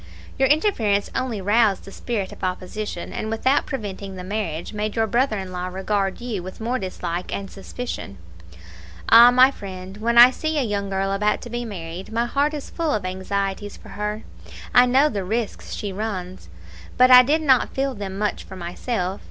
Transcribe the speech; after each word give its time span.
Your 0.39 0.47
interference 0.47 1.11
only 1.13 1.41
roused 1.41 1.83
the 1.85 1.91
spirit 1.91 2.31
of 2.31 2.43
opposition, 2.43 3.13
and 3.13 3.29
without 3.29 3.67
preventing 3.67 4.15
the 4.15 4.23
marriage, 4.23 4.73
made 4.73 4.95
your 4.95 5.05
brother 5.05 5.37
in 5.37 5.51
law 5.51 5.67
regard 5.67 6.19
you 6.19 6.41
with 6.41 6.59
more 6.59 6.79
dislike 6.79 7.31
and 7.31 7.51
suspicion. 7.51 8.17
Ah! 9.09 9.29
my 9.29 9.51
friend, 9.51 9.97
when 9.97 10.17
I 10.17 10.31
see 10.31 10.57
a 10.57 10.63
young 10.63 10.89
girl 10.89 11.11
about 11.11 11.39
to 11.41 11.51
be 11.51 11.65
married, 11.65 12.11
my 12.11 12.25
heart 12.25 12.55
is 12.55 12.67
full 12.71 12.89
of 12.95 13.05
anxieties 13.05 13.77
for 13.77 13.89
her 13.89 14.23
I 14.73 14.87
know 14.87 15.07
the 15.07 15.23
risk 15.23 15.61
she 15.69 15.93
runs. 15.93 16.49
But 16.97 17.11
I 17.11 17.21
did 17.21 17.43
not 17.43 17.75
feel 17.75 17.93
them 17.93 18.17
much 18.17 18.43
for 18.43 18.55
myself. 18.55 19.19